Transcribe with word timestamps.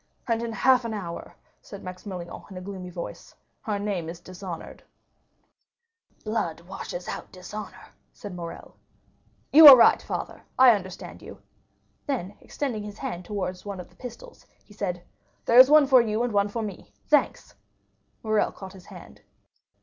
"And 0.27 0.41
in 0.41 0.51
half 0.51 0.83
an 0.83 0.95
hour," 0.95 1.35
said 1.61 1.83
Maximilian 1.83 2.33
in 2.49 2.57
a 2.57 2.61
gloomy 2.61 2.89
voice, 2.89 3.35
"our 3.65 3.77
name 3.77 4.09
is 4.09 4.19
dishonored!" 4.19 4.81
"Blood 6.25 6.61
washes 6.61 7.07
out 7.07 7.31
dishonor," 7.31 7.89
said 8.11 8.33
Morrel. 8.35 8.75
"You 9.53 9.67
are 9.67 9.75
right, 9.77 10.01
father; 10.01 10.41
I 10.57 10.71
understand 10.73 11.21
you." 11.21 11.39
Then 12.07 12.35
extending 12.41 12.81
his 12.81 12.97
hand 12.97 13.25
towards 13.25 13.63
one 13.63 13.79
of 13.79 13.89
the 13.91 13.95
pistols, 13.95 14.47
he 14.65 14.73
said, 14.73 15.05
"There 15.45 15.59
is 15.59 15.69
one 15.69 15.85
for 15.85 16.01
you 16.01 16.23
and 16.23 16.33
one 16.33 16.47
for 16.49 16.63
me—thanks!" 16.63 17.53
Morrel 18.23 18.51
caught 18.51 18.73
his 18.73 18.87
hand. 18.87 19.21